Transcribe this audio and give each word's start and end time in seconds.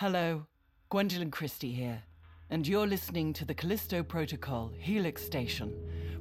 Hello, 0.00 0.46
Gwendoline 0.90 1.30
Christie 1.30 1.72
here, 1.72 2.02
and 2.48 2.66
you're 2.66 2.86
listening 2.86 3.34
to 3.34 3.44
the 3.44 3.52
Callisto 3.52 4.02
Protocol 4.02 4.72
Helix 4.78 5.22
Station, 5.22 5.74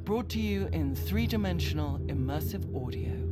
brought 0.03 0.27
to 0.31 0.39
you 0.41 0.67
in 0.73 0.93
three 0.93 1.25
dimensional 1.25 1.97
immersive 1.99 2.65
audio. 2.75 3.28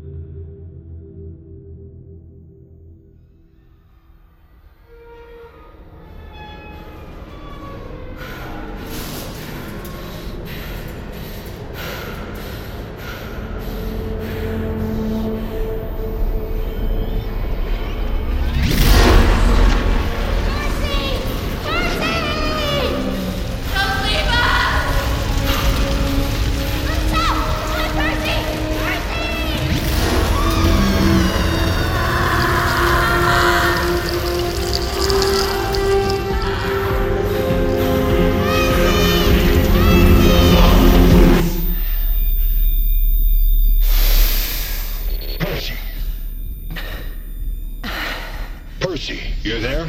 Percy, 48.98 49.22
you're 49.44 49.60
there? 49.60 49.88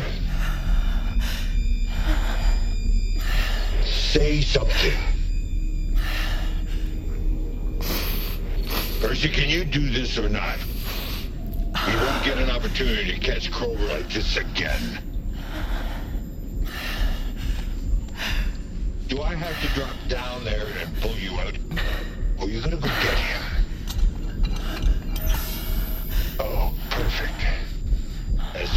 Say 3.82 4.42
something. 4.42 4.92
Percy, 9.00 9.30
can 9.30 9.48
you 9.48 9.64
do 9.64 9.88
this 9.88 10.18
or 10.18 10.28
not? 10.28 10.58
We 11.86 11.96
won't 11.96 12.22
get 12.22 12.36
an 12.36 12.50
opportunity 12.50 13.14
to 13.14 13.18
catch 13.18 13.50
Krober 13.50 13.88
like 13.88 14.10
this 14.10 14.36
again. 14.36 15.00
Do 19.06 19.22
I 19.22 19.34
have 19.34 19.58
to 19.62 19.80
drop 19.80 19.96
down 20.08 20.44
there 20.44 20.66
and 20.82 20.94
pull 21.00 21.16
you 21.16 21.32
out? 21.38 21.56
Or 22.38 22.44
are 22.44 22.48
you 22.50 22.60
gonna 22.60 22.76
go 22.76 22.82
get 22.82 23.16
him? 23.16 23.37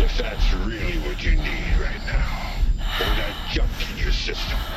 If 0.04 0.18
that's 0.18 0.52
really 0.54 0.98
what 1.08 1.24
you 1.24 1.36
need 1.36 1.78
right 1.80 2.02
now. 2.08 2.54
Or 3.00 3.06
that 3.06 3.36
junk 3.52 3.70
in 3.92 3.98
your 4.00 4.12
system. 4.12 4.58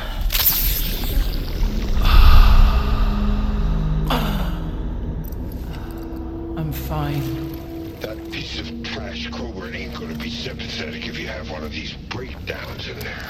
I'm 6.57 6.71
fine. 6.71 7.99
That 8.01 8.31
piece 8.31 8.59
of 8.59 8.83
trash 8.83 9.27
Krober 9.29 9.73
ain't 9.73 9.95
gonna 9.95 10.13
be 10.13 10.29
sympathetic 10.29 11.07
if 11.07 11.17
you 11.17 11.25
have 11.27 11.49
one 11.49 11.63
of 11.63 11.71
these 11.71 11.93
breakdowns 11.93 12.87
in 12.87 12.99
there. 12.99 13.25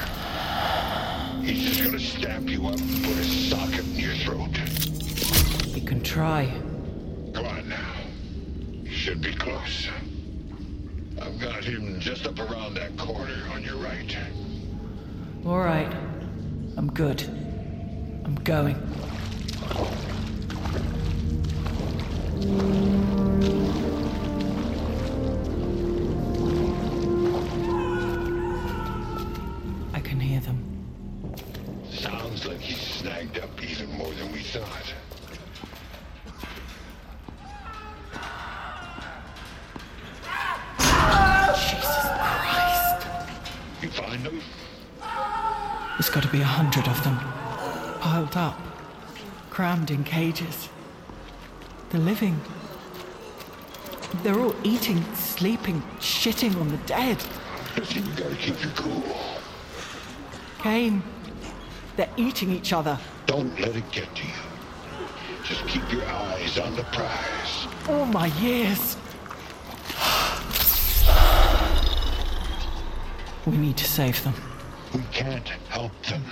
He's 1.43 1.63
just 1.63 1.81
gonna 1.83 1.99
stamp 1.99 2.49
you 2.49 2.67
up 2.67 2.77
and 2.77 3.03
put 3.05 3.17
a 3.17 3.23
socket 3.23 3.85
in 3.85 3.95
your 3.95 4.15
throat. 4.15 4.49
You 5.73 5.81
can 5.81 6.02
try. 6.03 6.52
Come 7.33 7.45
on 7.45 7.69
now. 7.69 7.93
You 8.83 8.91
should 8.91 9.21
be 9.21 9.33
close. 9.33 9.87
Him 11.66 11.99
just 11.99 12.27
up 12.27 12.38
around 12.38 12.75
that 12.75 12.95
corner 12.95 13.41
on 13.52 13.63
your 13.63 13.77
right. 13.77 14.16
All 15.47 15.58
right. 15.58 15.91
I'm 16.77 16.91
good. 16.91 17.23
I'm 18.23 18.35
going. 18.35 18.75
Piled 48.35 48.53
up. 48.53 48.59
Crammed 49.49 49.91
in 49.91 50.03
cages. 50.03 50.67
They're 51.89 52.01
living. 52.01 52.41
They're 54.23 54.37
all 54.37 54.53
eating, 54.61 55.05
sleeping, 55.15 55.81
shitting 55.99 56.59
on 56.59 56.67
the 56.67 56.77
dead. 56.85 57.23
You 57.89 58.01
gotta 58.17 58.35
keep 58.35 58.61
your 58.61 58.73
cool. 58.73 59.03
Kane. 60.59 61.01
They're 61.95 62.09
eating 62.17 62.51
each 62.51 62.73
other. 62.73 62.99
Don't 63.25 63.57
let 63.57 63.73
it 63.73 63.89
get 63.91 64.13
to 64.15 64.23
you. 64.23 64.33
Just 65.45 65.65
keep 65.67 65.89
your 65.89 66.05
eyes 66.05 66.59
on 66.59 66.75
the 66.75 66.83
prize. 66.83 67.67
All 67.87 68.05
my 68.05 68.27
years. 68.41 68.97
We 73.45 73.55
need 73.55 73.77
to 73.77 73.85
save 73.85 74.21
them. 74.25 74.33
We 74.93 75.03
can't 75.13 75.47
help 75.69 75.93
them. 76.03 76.23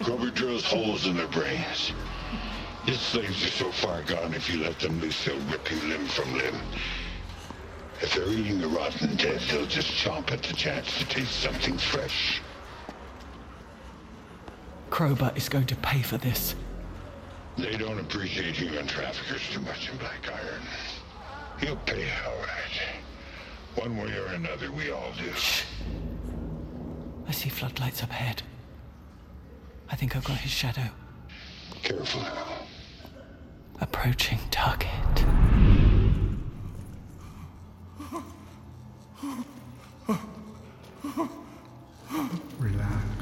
Krober 0.00 0.32
drills 0.32 0.64
holes 0.64 1.06
in 1.06 1.16
their 1.16 1.26
brains. 1.28 1.92
His 2.84 3.00
slaves 3.00 3.44
are 3.44 3.50
so 3.50 3.70
far 3.70 4.02
gone, 4.02 4.32
if 4.32 4.48
you 4.48 4.62
let 4.62 4.78
them 4.78 5.00
loose, 5.00 5.24
they'll 5.24 5.38
rip 5.50 5.70
you 5.70 5.78
limb 5.88 6.06
from 6.06 6.32
limb. 6.34 6.56
If 8.00 8.14
they're 8.14 8.28
eating 8.28 8.60
the 8.60 8.68
rotten 8.68 9.16
dead, 9.16 9.40
they'll 9.50 9.66
just 9.66 9.88
chomp 9.88 10.30
at 10.30 10.42
the 10.42 10.54
chance 10.54 10.98
to 10.98 11.04
taste 11.06 11.40
something 11.40 11.76
fresh. 11.76 12.40
Krober 14.90 15.36
is 15.36 15.48
going 15.48 15.66
to 15.66 15.76
pay 15.76 16.02
for 16.02 16.16
this. 16.16 16.54
They 17.56 17.76
don't 17.76 17.98
appreciate 17.98 18.54
human 18.54 18.86
traffickers 18.86 19.42
too 19.50 19.60
much 19.60 19.90
in 19.90 19.96
Black 19.98 20.26
Iron. 20.32 20.62
He'll 21.60 21.76
pay 21.76 22.08
all 22.24 22.38
right. 22.38 23.82
One 23.84 23.96
way 23.96 24.16
or 24.16 24.26
another, 24.26 24.70
we 24.70 24.90
all 24.90 25.12
do. 25.18 25.30
I 27.26 27.32
see 27.32 27.48
floodlights 27.48 28.02
up 28.02 28.10
ahead. 28.10 28.42
I 29.90 29.96
think 29.96 30.14
I've 30.16 30.24
got 30.24 30.38
his 30.38 30.50
shadow. 30.50 30.90
Careful 31.82 32.20
now. 32.22 32.44
Approaching 33.80 34.38
target. 34.50 34.88
Relax. 42.58 43.16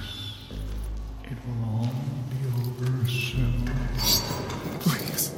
It 1.25 1.39
will 1.47 1.65
all 1.65 1.91
be 2.31 2.37
over 2.57 3.07
soon. 3.09 3.71
Please, 4.81 5.31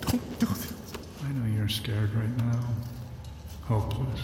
don't 0.00 0.38
do 0.38 0.46
this. 0.46 0.72
I 1.24 1.32
know 1.32 1.46
you're 1.54 1.68
scared 1.68 2.14
right 2.14 2.36
now. 2.38 2.64
Hopeless. 3.62 4.20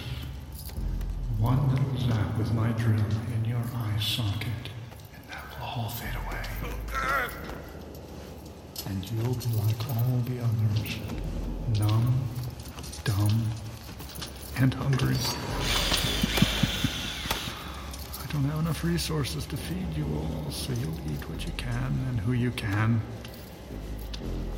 One 1.39 1.69
little 1.71 1.97
zap 2.09 2.39
with 2.39 2.53
my 2.55 2.71
drill 2.73 3.05
in 3.35 3.45
your 3.45 3.59
eye 3.75 3.99
socket, 4.01 4.71
and 5.15 5.23
that 5.31 5.45
will 5.51 5.67
all 5.67 5.89
fade 5.89 6.17
away. 6.27 6.38
And 8.87 9.11
you'll 9.11 9.35
be 9.35 9.47
like 9.57 9.89
all 9.91 10.23
the 10.25 10.41
others. 10.41 10.99
Numb, 11.79 12.25
dumb, 13.05 13.43
and 14.57 14.75
hungry. 14.75 15.17
I 18.23 18.33
don't 18.33 18.45
have 18.45 18.61
enough 18.61 18.85
resources 18.85 19.47
to 19.47 19.57
feed 19.57 19.97
you 19.97 20.07
all, 20.15 20.51
so 20.51 20.73
you'll 20.73 21.01
eat 21.13 21.29
what 21.29 21.45
you 21.45 21.53
can 21.57 21.99
and 22.09 22.21
who 22.21 22.33
you 22.33 22.51
can. 22.53 23.01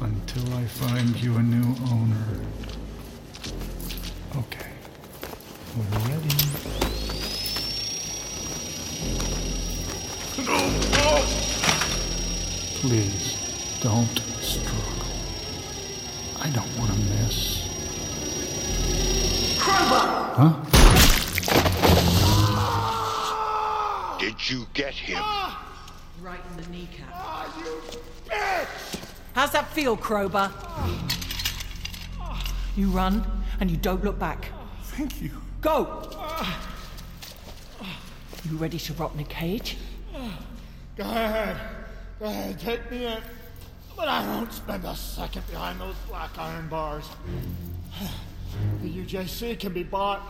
Until 0.00 0.54
I 0.54 0.64
find 0.64 1.16
you 1.16 1.36
a 1.36 1.42
new 1.42 1.74
owner. 1.90 2.40
Please, 12.80 13.36
don't 13.82 14.18
struggle. 14.40 15.06
I 16.40 16.48
don't 16.48 16.78
want 16.78 16.90
to 16.90 16.96
miss. 16.96 17.68
Krober! 19.58 20.04
Huh? 20.34 20.52
Did 24.18 24.48
you 24.48 24.66
get 24.72 24.94
him? 24.94 25.22
Right 26.22 26.40
in 26.50 26.56
the 26.62 26.68
kneecap. 26.70 27.12
Oh, 27.12 27.54
you 27.58 27.82
bitch! 28.30 28.98
How's 29.34 29.50
that 29.52 29.68
feel, 29.72 29.94
Krober? 29.98 30.50
You 32.76 32.88
run 32.88 33.26
and 33.60 33.70
you 33.70 33.76
don't 33.76 34.02
look 34.02 34.18
back. 34.18 34.52
Thank 34.84 35.20
you. 35.20 35.32
Go! 35.60 36.10
You 38.50 38.56
ready 38.56 38.78
to 38.78 38.94
rot 38.94 39.12
in 39.12 39.20
a 39.20 39.24
cage? 39.24 39.76
Go 40.96 41.04
ahead. 41.04 41.58
Ahead, 42.20 42.60
take 42.60 42.90
me 42.90 43.06
in. 43.06 43.18
But 43.96 44.08
I 44.08 44.26
won't 44.26 44.52
spend 44.52 44.84
a 44.84 44.94
second 44.94 45.46
behind 45.46 45.80
those 45.80 45.94
black 46.08 46.36
iron 46.38 46.68
bars. 46.68 47.08
The 48.82 48.88
UJC 48.88 49.60
can 49.60 49.72
be 49.72 49.84
bought 49.84 50.22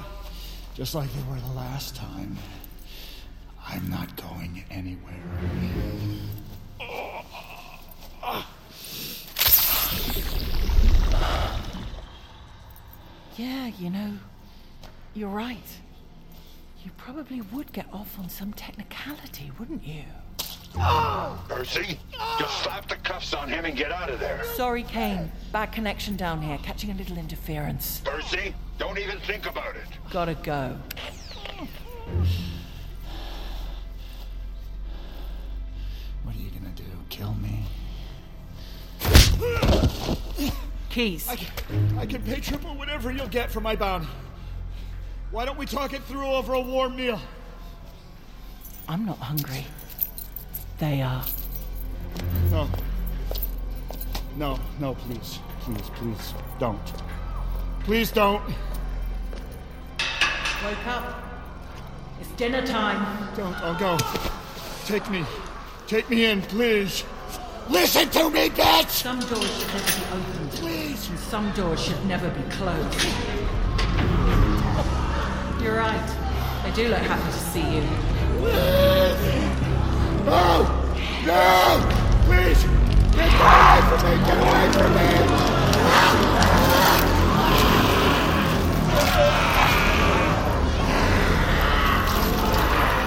just 0.74 0.94
like 0.94 1.10
they 1.14 1.22
were 1.22 1.40
the 1.40 1.54
last 1.54 1.96
time. 1.96 2.36
I'm 3.66 3.88
not 3.88 4.14
going 4.16 4.64
anywhere. 4.70 5.14
Yeah, 13.36 13.68
you 13.78 13.90
know, 13.90 14.12
you're 15.14 15.28
right. 15.28 15.56
You 16.84 16.90
probably 16.96 17.40
would 17.40 17.72
get 17.72 17.86
off 17.92 18.18
on 18.18 18.28
some 18.28 18.52
technicality, 18.52 19.50
wouldn't 19.58 19.86
you? 19.86 20.04
Percy, 21.48 21.98
just 22.38 22.62
slap 22.62 22.88
the 22.88 22.96
cuffs 22.96 23.34
on 23.34 23.48
him 23.48 23.64
and 23.64 23.76
get 23.76 23.92
out 23.92 24.08
of 24.08 24.20
there. 24.20 24.42
Sorry, 24.54 24.82
Kane. 24.82 25.30
Bad 25.52 25.72
connection 25.72 26.16
down 26.16 26.40
here, 26.40 26.58
catching 26.62 26.90
a 26.90 26.94
little 26.94 27.18
interference. 27.18 28.00
Percy, 28.04 28.54
don't 28.78 28.98
even 28.98 29.18
think 29.20 29.46
about 29.46 29.76
it. 29.76 29.84
Gotta 30.10 30.34
go. 30.34 30.76
What 36.22 36.34
are 36.34 36.38
you 36.38 36.50
gonna 36.50 36.72
do? 36.74 36.84
Kill 37.08 37.34
me? 37.34 37.64
Keys. 40.88 41.28
I 41.28 41.36
can, 41.36 41.98
I 41.98 42.06
can 42.06 42.22
pay 42.22 42.40
triple 42.40 42.74
whatever 42.74 43.12
you'll 43.12 43.28
get 43.28 43.50
for 43.50 43.60
my 43.60 43.76
bounty. 43.76 44.08
Why 45.30 45.44
don't 45.44 45.58
we 45.58 45.66
talk 45.66 45.92
it 45.92 46.02
through 46.04 46.26
over 46.26 46.54
a 46.54 46.60
warm 46.60 46.96
meal? 46.96 47.20
I'm 48.88 49.04
not 49.04 49.18
hungry. 49.18 49.66
They 50.80 51.02
are. 51.02 51.22
No. 52.50 52.66
No, 54.38 54.58
no, 54.78 54.94
please. 54.94 55.38
Please, 55.60 55.90
please, 55.94 56.34
don't. 56.58 56.80
Please 57.80 58.10
don't. 58.10 58.42
Wake 60.64 60.86
up. 60.86 61.22
It's 62.18 62.30
dinner 62.30 62.66
time. 62.66 63.28
Don't. 63.36 63.54
I'll 63.60 63.78
go. 63.78 63.98
Take 64.86 65.10
me. 65.10 65.22
Take 65.86 66.08
me 66.08 66.24
in, 66.24 66.40
please. 66.40 67.04
Listen 67.68 68.08
to 68.08 68.30
me, 68.30 68.48
bitch! 68.48 68.88
Some 68.88 69.20
doors 69.20 69.50
should 69.52 69.68
never 69.68 69.84
be 69.84 70.04
opened. 70.14 70.50
Please! 70.52 71.10
And 71.10 71.18
some 71.18 71.52
doors 71.52 71.80
should 71.84 72.06
never 72.06 72.30
be 72.30 72.42
closed. 72.50 73.04
You're 75.62 75.76
right. 75.76 76.10
I 76.64 76.72
do 76.74 76.88
look 76.88 77.00
happy 77.00 77.30
to 77.30 77.38
see 77.52 77.60
you. 77.76 79.59
No! 80.24 80.66
No! 81.24 81.80
Please! 82.26 82.64
Get 83.14 83.30
away 83.40 83.80
from 83.88 84.00
me! 84.04 84.12
Get 84.26 84.38
away 84.38 84.64
from 84.72 84.90
me! 84.94 85.08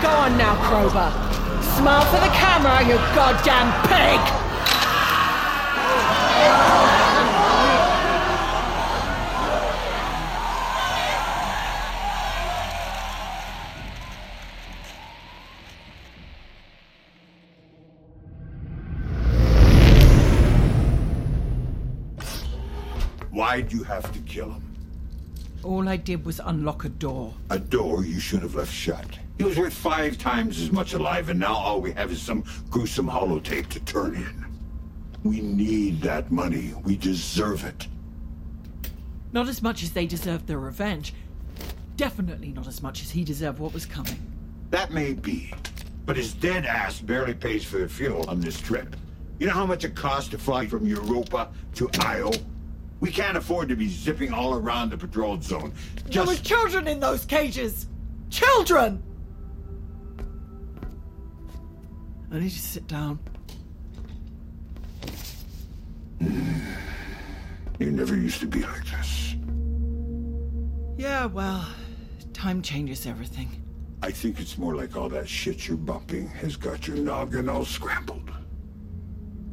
Go 0.01 0.09
on 0.09 0.37
now, 0.37 0.55
Krober. 0.65 1.09
Smile 1.77 2.05
for 2.05 2.19
the 2.19 2.31
camera, 2.33 2.81
you 2.87 2.97
goddamn 3.15 3.71
pig! 3.87 4.19
Why'd 23.33 23.73
you 23.73 23.81
have 23.81 24.11
to 24.11 24.19
kill 24.19 24.51
him? 24.51 24.75
All 25.63 25.89
I 25.89 25.97
did 25.97 26.23
was 26.23 26.39
unlock 26.43 26.85
a 26.85 26.89
door. 26.89 27.33
A 27.49 27.57
door 27.57 28.05
you 28.05 28.19
should 28.19 28.43
have 28.43 28.53
left 28.53 28.71
shut. 28.71 29.17
He 29.39 29.43
was 29.43 29.57
worth 29.57 29.73
five 29.73 30.19
times 30.19 30.61
as 30.61 30.71
much 30.71 30.93
alive, 30.93 31.29
and 31.29 31.39
now 31.39 31.55
all 31.55 31.81
we 31.81 31.93
have 31.93 32.11
is 32.11 32.21
some 32.21 32.43
gruesome 32.69 33.07
holotape 33.07 33.69
to 33.69 33.79
turn 33.79 34.13
in. 34.13 34.45
We 35.23 35.41
need 35.41 35.99
that 36.01 36.31
money. 36.31 36.75
We 36.83 36.95
deserve 36.95 37.65
it. 37.65 37.87
Not 39.31 39.47
as 39.47 39.63
much 39.63 39.81
as 39.81 39.93
they 39.93 40.05
deserved 40.05 40.45
their 40.45 40.59
revenge. 40.59 41.15
Definitely 41.97 42.49
not 42.49 42.67
as 42.67 42.83
much 42.83 43.01
as 43.01 43.09
he 43.09 43.23
deserved 43.23 43.57
what 43.57 43.73
was 43.73 43.87
coming. 43.87 44.21
That 44.69 44.91
may 44.91 45.13
be, 45.13 45.51
but 46.05 46.17
his 46.17 46.35
dead 46.35 46.67
ass 46.67 47.01
barely 47.01 47.33
pays 47.33 47.65
for 47.65 47.79
the 47.79 47.89
fuel 47.89 48.29
on 48.29 48.41
this 48.41 48.61
trip. 48.61 48.95
You 49.39 49.47
know 49.47 49.53
how 49.53 49.65
much 49.65 49.85
it 49.85 49.95
costs 49.95 50.29
to 50.29 50.37
fly 50.37 50.67
from 50.67 50.85
Europa 50.85 51.49
to 51.75 51.89
Io? 52.01 52.31
We 53.03 53.11
can't 53.11 53.35
afford 53.35 53.67
to 53.67 53.75
be 53.75 53.89
zipping 53.89 54.31
all 54.31 54.53
around 54.53 54.91
the 54.91 54.97
patrolled 54.97 55.43
zone. 55.43 55.73
There 56.05 56.23
were 56.23 56.35
children 56.35 56.87
in 56.87 57.01
those 57.01 57.25
cages! 57.25 57.87
Children! 58.29 59.03
I 62.31 62.35
need 62.35 62.43
you 62.43 62.49
to 62.49 62.57
sit 62.57 62.87
down. 62.87 63.19
you 66.21 67.91
never 67.91 68.15
used 68.15 68.39
to 68.39 68.47
be 68.47 68.61
like 68.61 68.85
this. 68.85 69.35
Yeah, 70.95 71.25
well, 71.25 71.67
time 72.31 72.61
changes 72.61 73.05
everything. 73.05 73.49
I 74.01 74.11
think 74.11 74.39
it's 74.39 74.57
more 74.57 74.77
like 74.77 74.95
all 74.95 75.09
that 75.09 75.27
shit 75.27 75.67
you're 75.67 75.75
bumping 75.75 76.29
has 76.29 76.55
got 76.55 76.87
your 76.87 76.95
noggin 76.95 77.49
all 77.49 77.65
scrambled. 77.65 78.31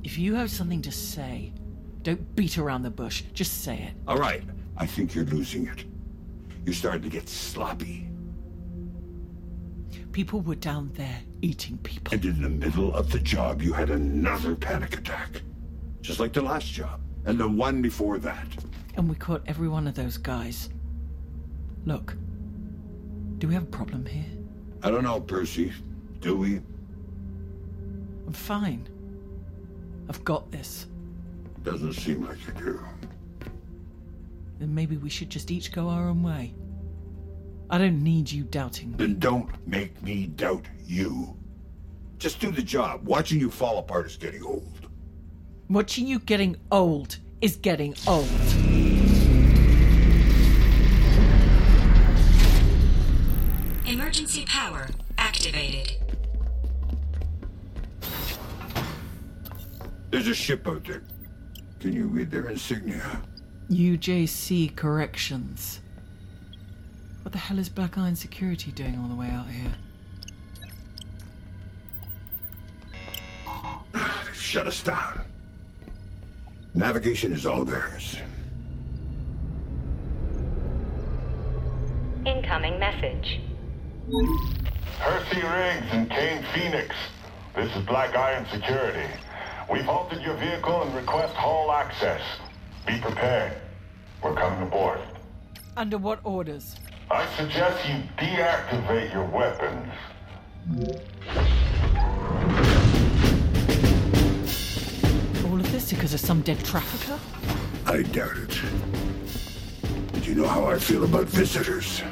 If 0.05 0.19
you 0.19 0.37
have 0.37 0.53
something 0.53 0.83
to 0.83 0.93
say, 0.93 1.53
don't 2.03 2.35
beat 2.35 2.59
around 2.59 2.83
the 2.83 2.91
bush. 2.91 3.23
Just 3.35 3.63
say 3.63 3.77
it. 3.77 3.93
All 4.09 4.19
right, 4.19 4.43
I 4.77 4.87
think 4.87 5.15
you're 5.15 5.25
losing 5.25 5.67
it. 5.67 5.85
You're 6.65 6.75
starting 6.75 7.03
to 7.03 7.09
get 7.09 7.29
sloppy. 7.29 8.09
People 10.13 10.41
were 10.41 10.57
down 10.57 10.91
there 10.95 11.21
eating 11.41 11.79
people. 11.79 12.15
And 12.15 12.25
in 12.25 12.43
the 12.43 12.49
middle 12.49 12.95
of 12.95 13.11
the 13.11 13.21
job, 13.21 13.63
you 13.63 13.73
had 13.73 13.91
another 13.91 14.57
panic 14.57 14.99
attack. 14.99 15.43
Just 16.01 16.19
like 16.19 16.33
the 16.33 16.43
last 16.43 16.67
job, 16.67 17.01
and 17.27 17.39
the 17.39 17.49
one 17.49 17.83
before 17.83 18.19
that. 18.19 18.47
And 18.97 19.09
we 19.09 19.15
caught 19.15 19.43
every 19.47 19.69
one 19.69 19.87
of 19.87 19.95
those 19.95 20.17
guys. 20.17 20.71
Look, 21.85 22.17
do 23.39 23.47
we 23.49 23.55
have 23.55 23.63
a 23.63 23.67
problem 23.67 24.05
here? 24.07 24.25
I 24.83 24.91
don't 24.91 25.05
know, 25.05 25.21
Percy. 25.21 25.73
Do 26.21 26.37
we? 26.37 26.57
I'm 28.27 28.33
fine. 28.33 28.89
I've 30.09 30.25
got 30.25 30.51
this. 30.51 30.87
Doesn't 31.63 31.93
seem 31.93 32.27
like 32.27 32.39
you 32.47 32.53
do. 32.55 32.81
Then 34.59 34.75
maybe 34.75 34.97
we 34.97 35.11
should 35.11 35.31
just 35.31 35.51
each 35.51 35.73
go 35.73 35.89
our 35.89 36.09
own 36.09 36.23
way. 36.23 36.55
I 37.69 37.79
don't 37.79 38.03
need 38.03 38.31
you 38.31 38.45
doubting 38.45 38.93
me. 38.93 38.97
Then 38.97 39.19
don't 39.19 39.49
make 39.67 40.03
me 40.03 40.27
doubt 40.27 40.67
you. 40.85 41.37
Just 42.19 42.41
do 42.41 42.51
the 42.51 42.63
job. 42.63 43.07
Watching 43.07 43.39
you 43.41 43.51
fall 43.51 43.79
apart 43.79 44.07
is 44.07 44.17
getting 44.17 44.43
old. 44.43 44.89
Watching 45.69 46.07
you 46.07 46.19
getting 46.19 46.57
old 46.73 47.19
is 47.41 47.57
getting 47.57 47.95
old. 48.07 48.29
Emergency 53.87 54.45
power 54.47 54.89
activated. 55.17 55.97
There's 60.11 60.27
a 60.27 60.35
ship 60.35 60.67
out 60.67 60.85
there. 60.85 61.03
Can 61.81 61.95
you 61.95 62.05
read 62.09 62.31
their 62.31 62.51
insignia? 62.51 63.23
UJC 63.71 64.77
Corrections. 64.77 65.81
What 67.23 67.33
the 67.33 67.39
hell 67.39 67.59
is 67.59 67.71
Black 67.71 67.97
Iron 67.97 68.15
Security 68.17 68.71
doing 68.71 68.99
all 68.99 69.09
the 69.09 69.15
way 69.15 69.31
out 69.31 69.47
here? 69.49 69.73
They've 73.95 74.37
shut 74.37 74.67
us 74.67 74.83
down. 74.83 75.23
Navigation 76.75 77.33
is 77.33 77.47
all 77.47 77.65
theirs. 77.65 78.17
Incoming 82.27 82.79
message. 82.79 83.41
Percy 84.99 85.37
Riggs 85.37 85.87
and 85.93 86.11
Kane 86.11 86.45
Phoenix. 86.55 86.95
This 87.57 87.75
is 87.75 87.87
Black 87.87 88.15
Iron 88.15 88.45
Security. 88.53 89.09
We've 89.71 89.85
halted 89.85 90.21
your 90.23 90.35
vehicle 90.35 90.83
and 90.83 90.93
request 90.97 91.33
hall 91.35 91.71
access. 91.71 92.21
Be 92.89 92.99
prepared. 92.99 93.53
We're 94.21 94.35
coming 94.35 94.63
aboard. 94.63 94.99
Under 95.77 95.97
what 95.97 96.19
orders? 96.25 96.75
I 97.09 97.25
suggest 97.37 97.89
you 97.89 98.03
deactivate 98.19 99.13
your 99.13 99.27
weapons. 99.27 99.93
All 105.47 105.61
of 105.61 105.71
this 105.71 105.91
because 105.91 106.15
of 106.15 106.21
some 106.21 106.41
dead 106.43 106.65
trafficker? 106.65 107.21
I 107.87 108.03
doubt 108.03 108.39
it. 108.39 108.61
But 110.13 110.27
you 110.27 110.35
know 110.35 110.49
how 110.49 110.65
I 110.65 110.81
feel 110.81 111.05
about 111.05 111.27
visitors. 111.27 112.03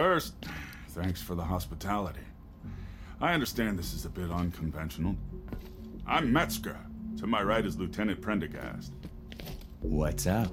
First, 0.00 0.32
thanks 0.92 1.20
for 1.20 1.34
the 1.34 1.44
hospitality. 1.44 2.22
I 3.20 3.34
understand 3.34 3.78
this 3.78 3.92
is 3.92 4.06
a 4.06 4.08
bit 4.08 4.30
unconventional. 4.30 5.14
I'm 6.06 6.32
Metzger. 6.32 6.78
To 7.18 7.26
my 7.26 7.42
right 7.42 7.66
is 7.66 7.76
Lieutenant 7.76 8.22
Prendergast. 8.22 8.94
What's 9.80 10.26
up? 10.26 10.50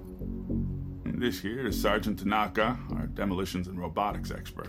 This 1.06 1.40
here 1.40 1.66
is 1.66 1.82
Sergeant 1.82 2.20
Tanaka, 2.20 2.78
our 2.98 3.08
demolitions 3.08 3.70
and 3.70 3.80
robotics 3.80 4.32
expert. 4.32 4.68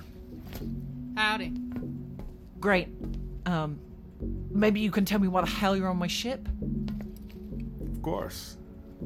Howdy. 1.16 1.54
Great. 2.60 2.90
Um, 3.46 3.80
maybe 4.48 4.78
you 4.78 4.92
can 4.92 5.04
tell 5.04 5.18
me 5.18 5.26
why 5.26 5.40
the 5.40 5.48
hell 5.48 5.76
you're 5.76 5.88
on 5.88 5.98
my 5.98 6.06
ship? 6.06 6.48
Of 7.80 8.00
course. 8.02 8.58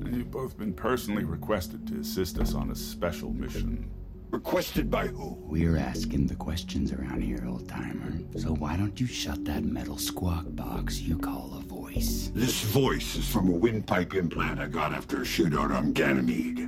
You've 0.05 0.31
both 0.31 0.59
been 0.59 0.75
personally 0.75 1.25
requested 1.25 1.87
to 1.87 2.00
assist 2.00 2.38
us 2.38 2.52
on 2.52 2.71
a 2.71 2.75
special 2.75 3.31
mission. 3.31 3.91
Requested 4.33 4.91
by 4.91 5.09
who? 5.09 5.37
We're 5.43 5.77
asking 5.77 6.27
the 6.27 6.35
questions 6.35 6.91
around 6.91 7.21
here, 7.21 7.45
old 7.47 7.69
timer. 7.69 8.15
So 8.39 8.55
why 8.55 8.79
don't 8.79 8.99
you 8.99 9.07
shut 9.07 9.45
that 9.45 9.62
metal 9.62 9.99
squawk 9.99 10.47
box 10.49 11.03
you 11.03 11.19
call 11.19 11.53
a 11.55 11.61
voice? 11.61 12.31
This 12.35 12.62
voice 12.62 13.15
is 13.15 13.29
from 13.29 13.51
a 13.51 13.53
windpipe 13.53 14.15
implant 14.15 14.59
I 14.59 14.69
got 14.69 14.95
after 14.95 15.19
a 15.19 15.25
shootout 15.27 15.77
on 15.77 15.93
Ganymede. 15.93 16.67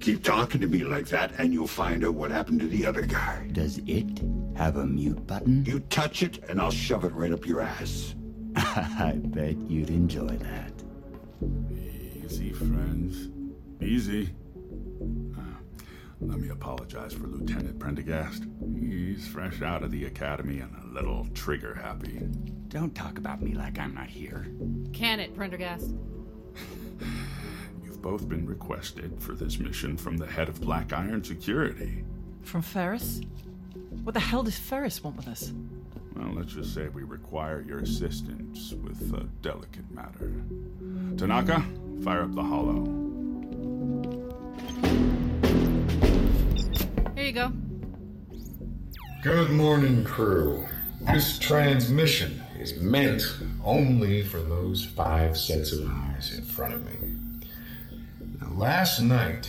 Keep 0.00 0.24
talking 0.24 0.60
to 0.60 0.66
me 0.66 0.82
like 0.82 1.06
that, 1.06 1.30
and 1.38 1.52
you'll 1.52 1.68
find 1.68 2.04
out 2.04 2.14
what 2.14 2.32
happened 2.32 2.58
to 2.62 2.66
the 2.66 2.84
other 2.84 3.02
guy. 3.02 3.48
Does 3.52 3.78
it 3.86 4.20
have 4.56 4.76
a 4.76 4.84
mute 4.84 5.24
button? 5.24 5.64
You 5.64 5.78
touch 5.78 6.24
it, 6.24 6.42
and 6.48 6.60
I'll 6.60 6.72
shove 6.72 7.04
it 7.04 7.12
right 7.12 7.30
up 7.32 7.46
your 7.46 7.60
ass. 7.60 8.16
I 8.56 9.20
bet 9.22 9.56
you'd 9.70 9.90
enjoy 9.90 10.36
that. 10.38 10.72
Easy, 12.24 12.52
friends. 12.52 13.28
Easy. 13.80 14.30
Let 16.20 16.40
me 16.40 16.48
apologize 16.48 17.12
for 17.12 17.28
Lieutenant 17.28 17.78
Prendergast. 17.78 18.44
He's 18.80 19.26
fresh 19.28 19.62
out 19.62 19.84
of 19.84 19.92
the 19.92 20.06
academy 20.06 20.58
and 20.58 20.74
a 20.74 20.94
little 20.94 21.26
trigger 21.32 21.74
happy. 21.74 22.18
Don't 22.68 22.94
talk 22.94 23.18
about 23.18 23.40
me 23.40 23.54
like 23.54 23.78
I'm 23.78 23.94
not 23.94 24.08
here. 24.08 24.48
Can 24.92 25.20
it, 25.20 25.36
Prendergast? 25.36 25.94
You've 27.84 28.02
both 28.02 28.28
been 28.28 28.46
requested 28.46 29.22
for 29.22 29.34
this 29.34 29.60
mission 29.60 29.96
from 29.96 30.16
the 30.16 30.26
head 30.26 30.48
of 30.48 30.60
Black 30.60 30.92
Iron 30.92 31.22
Security. 31.22 32.04
From 32.42 32.62
Ferris? 32.62 33.20
What 34.02 34.14
the 34.14 34.20
hell 34.20 34.42
does 34.42 34.58
Ferris 34.58 35.04
want 35.04 35.16
with 35.16 35.28
us? 35.28 35.52
Well, 36.16 36.32
let's 36.34 36.52
just 36.52 36.74
say 36.74 36.88
we 36.88 37.04
require 37.04 37.60
your 37.60 37.78
assistance 37.78 38.72
with 38.82 39.14
a 39.14 39.24
delicate 39.40 39.88
matter. 39.92 40.32
Tanaka, 41.16 41.64
fire 42.02 42.22
up 42.22 42.34
the 42.34 42.42
holo. 42.42 43.08
Good 49.22 49.50
morning, 49.50 50.02
crew. 50.02 50.66
This 51.00 51.38
transmission 51.38 52.42
is 52.58 52.80
meant 52.80 53.22
only 53.64 54.24
for 54.24 54.40
those 54.40 54.84
five 54.84 55.36
sets 55.36 55.70
of 55.70 55.88
eyes 55.88 56.36
in 56.36 56.44
front 56.44 56.74
of 56.74 56.84
me. 56.84 57.48
Now, 58.40 58.48
last 58.54 59.00
night, 59.00 59.48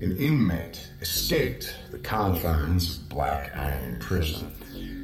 an 0.00 0.16
inmate 0.16 0.88
escaped 1.02 1.76
the 1.90 1.98
confines 1.98 2.96
of 2.96 3.08
Black 3.10 3.54
Iron 3.54 3.98
Prison. 4.00 4.50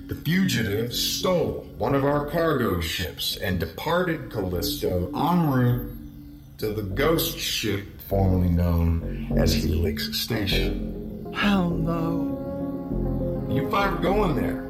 The 0.06 0.14
fugitive 0.14 0.94
stole 0.94 1.66
one 1.76 1.94
of 1.94 2.02
our 2.02 2.30
cargo 2.30 2.80
ships 2.80 3.37
and 3.37 3.60
departed 3.60 4.30
Callisto 4.30 5.10
en 5.14 5.50
route 5.50 5.90
to 6.58 6.72
the 6.72 6.82
ghost 6.82 7.38
ship 7.38 7.84
formerly 8.08 8.48
known 8.48 9.37
as 9.37 9.52
Helix 9.52 10.18
Station. 10.18 10.88
Hell 11.38 11.71
no. 11.71 13.47
You 13.49 13.71
five 13.71 13.95
are 13.95 14.02
going 14.02 14.35
there. 14.35 14.64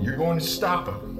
You're 0.00 0.16
going 0.16 0.38
to 0.38 0.44
stop 0.44 0.86
him. 0.86 1.18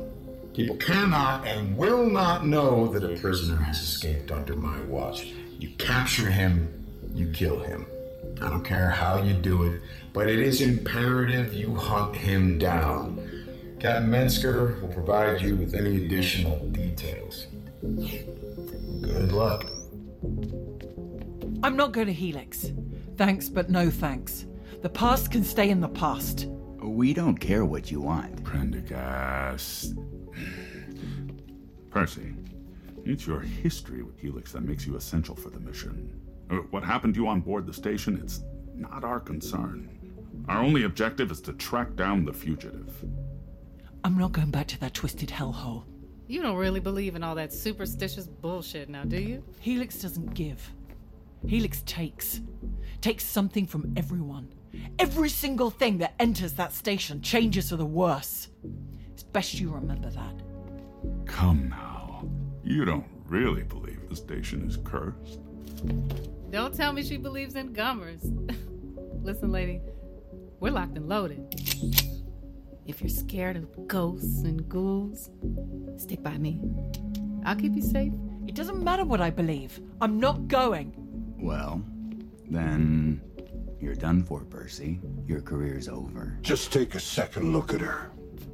People 0.55 0.77
cannot 0.77 1.45
and 1.45 1.77
will 1.77 2.07
not 2.07 2.47
know 2.47 2.87
that 2.87 3.03
a 3.03 3.21
prisoner 3.21 3.57
has 3.57 3.83
escaped 3.83 4.31
under 4.31 4.55
my 4.55 4.81
watch. 4.83 5.27
You 5.59 5.71
capture 5.71 6.31
him, 6.31 6.87
you 7.13 7.33
kill 7.33 7.59
him. 7.59 7.85
I 8.41 8.49
don't 8.49 8.65
care 8.65 8.91
how 8.91 9.21
you 9.21 9.35
do 9.35 9.65
it, 9.65 9.83
but 10.13 10.29
it 10.29 10.39
is 10.39 10.61
imperative 10.61 11.53
you 11.53 11.75
hunt 11.75 12.15
him 12.15 12.57
down. 12.57 13.19
Captain 13.81 14.09
Metzger 14.09 14.79
will 14.81 14.93
provide 14.95 15.41
you 15.41 15.57
with 15.57 15.75
any 15.75 16.05
additional 16.05 16.59
details. 16.69 17.49
Good 17.83 19.33
luck. 19.33 19.69
I'm 21.65 21.75
not 21.77 21.91
going 21.91 22.07
to 22.07 22.13
Helix. 22.13 22.71
Thanks, 23.17 23.49
but 23.49 23.69
no 23.69 23.91
thanks. 23.91 24.47
The 24.83 24.89
past 24.89 25.31
can 25.31 25.45
stay 25.45 25.69
in 25.71 25.81
the 25.81 25.89
past. 25.89 26.47
We 26.83 27.13
don't 27.13 27.37
care 27.37 27.65
what 27.67 27.91
you 27.91 28.01
want. 28.01 28.43
Prendergast. 28.45 29.95
Percy, 31.91 32.33
it's 33.05 33.27
your 33.27 33.41
history 33.41 34.03
with 34.03 34.19
Helix 34.19 34.53
that 34.53 34.63
makes 34.63 34.87
you 34.87 34.97
essential 34.97 35.35
for 35.35 35.51
the 35.51 35.61
mission. 35.61 36.19
Uh, 36.51 36.57
What 36.71 36.83
happened 36.83 37.15
to 37.15 37.21
you 37.21 37.29
on 37.29 37.41
board 37.41 37.67
the 37.67 37.75
station, 37.75 38.19
it's 38.23 38.43
not 38.75 39.05
our 39.05 39.21
concern. 39.21 39.89
Our 40.49 40.63
only 40.63 40.85
objective 40.85 41.31
is 41.31 41.41
to 41.43 41.53
track 41.53 41.95
down 41.97 42.25
the 42.25 42.33
fugitive. 42.33 43.05
I'm 44.03 44.17
not 44.17 44.33
going 44.33 44.51
back 44.51 44.69
to 44.69 44.81
that 44.81 44.95
twisted 44.95 45.29
hellhole. 45.29 45.85
You 46.27 46.41
don't 46.41 46.57
really 46.57 46.81
believe 46.81 47.17
in 47.17 47.23
all 47.23 47.35
that 47.35 47.53
superstitious 47.53 48.27
bullshit 48.27 48.89
now, 48.89 49.05
do 49.05 49.21
you? 49.21 49.45
Helix 49.59 50.01
doesn't 50.01 50.33
give. 50.33 50.73
Helix 51.47 51.83
takes. 51.85 52.41
Takes 53.01 53.25
something 53.25 53.67
from 53.67 53.93
everyone. 53.97 54.49
Every 54.99 55.29
single 55.29 55.71
thing 55.71 55.99
that 55.99 56.15
enters 56.19 56.55
that 56.55 56.73
station 56.73 57.23
changes 57.23 57.71
for 57.71 57.77
the 57.77 57.87
worse. 57.87 58.49
It's 59.13 59.23
best 59.23 59.55
you 59.61 59.71
remember 59.71 60.11
that. 60.11 60.43
Come 61.27 61.69
now. 61.71 62.29
You 62.63 62.85
don't 62.85 63.07
really 63.27 63.63
believe 63.63 64.09
the 64.09 64.17
station 64.17 64.67
is 64.69 64.77
cursed. 64.85 65.41
Don't 66.51 66.75
tell 66.75 66.93
me 66.93 67.03
she 67.03 67.17
believes 67.17 67.55
in 67.55 67.73
gummers. 67.73 68.21
Listen, 69.23 69.53
lady, 69.53 69.81
we're 70.59 70.73
locked 70.73 70.97
and 70.97 71.09
loaded. 71.09 71.47
If 72.87 73.01
you're 73.01 73.09
scared 73.09 73.57
of 73.57 73.87
ghosts 73.87 74.43
and 74.43 74.69
ghouls, 74.69 75.31
stick 75.97 76.23
by 76.23 76.37
me. 76.39 76.61
I'll 77.45 77.57
keep 77.57 77.75
you 77.75 77.83
safe. 77.83 78.13
It 78.47 78.55
doesn't 78.55 78.83
matter 78.83 79.05
what 79.05 79.21
I 79.21 79.31
believe. 79.31 79.81
I'm 80.01 80.19
not 80.19 80.49
going. 80.49 80.95
Well, 81.39 81.83
then 82.49 83.23
you're 83.81 83.95
done 83.95 84.23
for, 84.23 84.45
Percy. 84.45 85.01
Your 85.27 85.41
career's 85.41 85.89
over. 85.89 86.39
Just 86.43 86.73
take 86.73 86.95
a 86.95 87.01
second 87.01 87.53
look 87.53 87.73
at 87.73 87.81
her. 87.81 88.11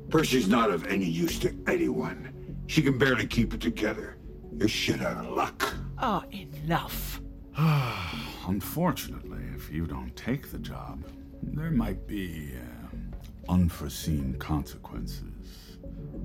Percy's 0.08 0.48
not 0.48 0.70
of 0.70 0.86
any 0.86 1.04
use 1.04 1.38
to 1.40 1.54
anyone. 1.66 2.32
She 2.66 2.82
can 2.82 2.98
barely 2.98 3.26
keep 3.26 3.54
it 3.54 3.60
together. 3.60 4.16
You're 4.56 4.68
shit 4.68 5.02
out 5.02 5.24
of 5.24 5.32
luck. 5.32 5.74
Ah, 5.98 6.24
enough. 6.30 7.20
Unfortunately, 8.46 9.42
if 9.54 9.70
you 9.70 9.86
don't 9.86 10.14
take 10.14 10.50
the 10.50 10.58
job, 10.58 11.04
there 11.42 11.70
might 11.70 12.06
be 12.06 12.52
uh, 12.54 13.52
unforeseen 13.52 14.36
consequences. 14.38 15.78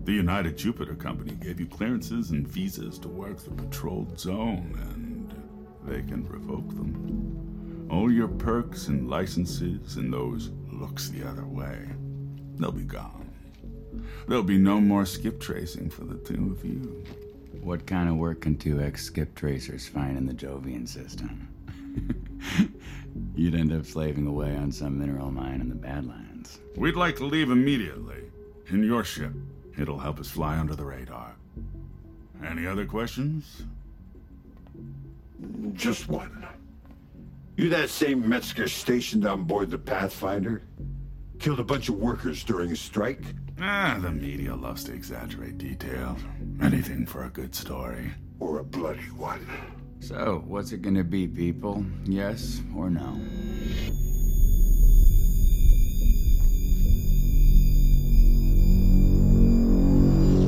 The 0.04 0.14
United 0.14 0.58
Jupiter 0.58 0.96
Company 0.96 1.34
gave 1.34 1.60
you 1.60 1.68
clearances 1.68 2.32
and 2.32 2.48
visas 2.48 2.98
to 3.00 3.08
work 3.08 3.40
the 3.40 3.52
patrolled 3.52 4.20
zone, 4.20 4.78
and 4.92 5.34
they 5.90 6.02
can 6.02 6.28
revoke 6.28 6.70
them. 6.70 7.41
All 7.92 8.10
your 8.10 8.30
perks 8.30 8.88
and 8.88 9.10
licenses 9.10 9.98
and 9.98 10.14
those 10.14 10.50
looks 10.72 11.10
the 11.10 11.28
other 11.28 11.46
way, 11.46 11.78
they'll 12.56 12.72
be 12.72 12.84
gone. 12.84 13.30
There'll 14.30 14.44
be 14.44 14.58
no 14.58 14.80
more 14.80 15.06
skip 15.06 15.42
tracing 15.42 15.90
for 15.90 16.06
the 16.06 16.16
two 16.16 16.56
of 16.58 16.64
you. 16.64 17.04
What 17.60 17.86
kind 17.86 18.08
of 18.08 18.16
work 18.16 18.42
can 18.42 18.58
two 18.58 18.80
ex 18.80 19.04
skip 19.04 19.36
tracers 19.36 19.90
find 19.90 20.18
in 20.18 20.26
the 20.26 20.34
Jovian 20.34 20.88
system? 20.88 21.50
You'd 23.36 23.56
end 23.56 23.74
up 23.74 23.86
slaving 23.86 24.26
away 24.26 24.56
on 24.56 24.72
some 24.72 24.98
mineral 24.98 25.30
mine 25.30 25.60
in 25.60 25.68
the 25.68 25.76
Badlands. 25.76 26.60
We'd 26.78 26.96
like 26.96 27.18
to 27.18 27.26
leave 27.26 27.52
immediately. 27.52 28.24
In 28.70 28.84
your 28.84 29.04
ship. 29.04 29.34
It'll 29.78 30.00
help 30.00 30.18
us 30.18 30.30
fly 30.30 30.58
under 30.58 30.76
the 30.76 30.86
radar. 30.86 31.36
Any 32.42 32.66
other 32.66 32.86
questions? 32.86 33.64
Just 35.74 36.08
one. 36.08 36.48
You 37.58 37.70
that 37.70 37.90
same 37.90 38.28
Metzger 38.28 38.68
stationed 38.70 39.26
on 39.26 39.44
board 39.44 39.72
the 39.72 39.78
Pathfinder? 39.78 40.64
Killed 41.38 41.60
a 41.60 41.64
bunch 41.64 41.90
of 41.90 41.96
workers 41.96 42.44
during 42.44 42.72
a 42.72 42.76
strike? 42.76 43.22
Ah, 43.60 44.00
the 44.02 44.10
media 44.10 44.56
loves 44.56 44.86
to 44.86 44.94
exaggerate 44.94 45.58
details. 45.58 46.20
Anything 46.62 47.06
for 47.06 47.26
a 47.26 47.30
good 47.30 47.54
story. 47.54 48.12
Or 48.40 48.60
a 48.60 48.64
bloody 48.64 49.10
one. 49.12 49.46
So, 50.00 50.44
what's 50.48 50.72
it 50.72 50.82
gonna 50.82 51.04
be, 51.04 51.28
people? 51.28 51.86
Yes 52.06 52.62
or 52.76 52.90
no? 52.90 53.20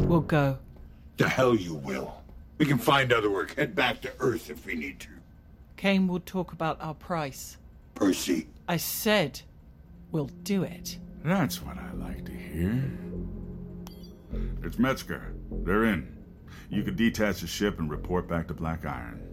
We'll 0.07 0.21
go. 0.21 0.57
The 1.17 1.27
hell 1.27 1.53
you 1.55 1.75
will. 1.75 2.23
We 2.57 2.65
can 2.65 2.77
find 2.77 3.11
other 3.11 3.29
work. 3.29 3.55
Head 3.55 3.75
back 3.75 4.01
to 4.01 4.11
Earth 4.19 4.49
if 4.49 4.65
we 4.65 4.75
need 4.75 4.99
to. 5.01 5.09
Kane 5.83 6.07
will 6.07 6.21
talk 6.21 6.53
about 6.53 6.77
our 6.79 6.93
price. 6.93 7.57
Percy. 7.93 8.47
I 8.69 8.77
said 8.77 9.41
we'll 10.11 10.29
do 10.43 10.63
it. 10.63 10.97
That's 11.25 11.61
what 11.61 11.77
I 11.77 11.91
like 11.91 12.23
to 12.23 12.31
hear. 12.31 12.89
It's 14.63 14.79
Metzger. 14.79 15.33
They're 15.51 15.83
in. 15.83 16.23
You 16.69 16.83
can 16.83 16.95
detach 16.95 17.41
the 17.41 17.47
ship 17.47 17.79
and 17.79 17.91
report 17.91 18.29
back 18.29 18.47
to 18.47 18.53
Black 18.53 18.85
Iron. 18.85 19.27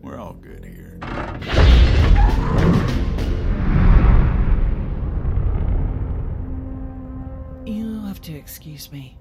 We're 0.00 0.16
all 0.16 0.32
good 0.32 0.64
here. 0.64 0.98
You'll 7.66 8.06
have 8.06 8.22
to 8.22 8.34
excuse 8.34 8.90
me. 8.90 9.18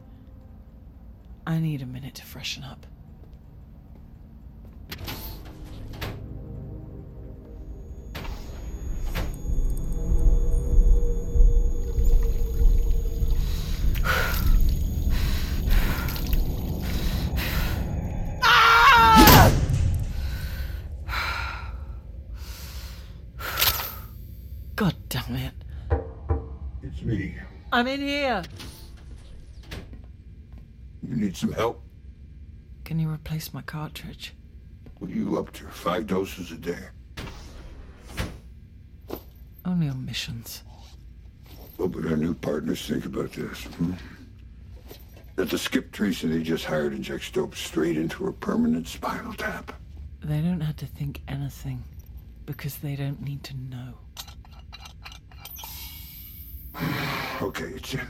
I 1.45 1.59
need 1.59 1.81
a 1.81 1.85
minute 1.85 2.15
to 2.15 2.25
freshen 2.25 2.63
up. 2.63 2.85
I'm 27.79 27.87
in 27.87 28.01
here. 28.01 28.43
You 31.01 31.15
need 31.15 31.37
some 31.37 31.53
help? 31.53 31.81
Can 32.83 32.99
you 32.99 33.09
replace 33.09 33.53
my 33.53 33.61
cartridge? 33.61 34.33
What 34.97 35.09
are 35.09 35.13
you 35.13 35.39
up 35.39 35.53
to? 35.53 35.63
Five 35.67 36.05
doses 36.05 36.51
a 36.51 36.57
day? 36.57 36.89
Only 39.63 39.87
on 39.87 40.05
missions. 40.05 40.63
What 41.77 41.91
would 41.91 42.05
our 42.07 42.17
new 42.17 42.33
partners 42.33 42.85
think 42.85 43.05
about 43.05 43.31
this? 43.31 43.63
Hmm? 43.63 43.93
That 45.37 45.49
the 45.49 45.57
skip 45.57 45.93
tracer 45.93 46.27
they 46.27 46.43
just 46.43 46.65
hired 46.65 46.91
injects 46.91 47.31
dope 47.31 47.55
straight 47.55 47.95
into 47.95 48.25
her 48.25 48.33
permanent 48.33 48.89
spinal 48.89 49.33
tap. 49.35 49.71
They 50.21 50.41
don't 50.41 50.59
have 50.59 50.75
to 50.75 50.85
think 50.85 51.21
anything 51.29 51.81
because 52.45 52.75
they 52.79 52.97
don't 52.97 53.21
need 53.21 53.41
to 53.45 53.55
know. 53.55 53.93
Okay, 57.41 57.65
it's 57.75 57.93
in. 57.93 58.05